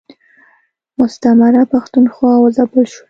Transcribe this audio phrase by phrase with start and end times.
[1.01, 2.99] مستعمره پښتونخوا و ځپل شوه.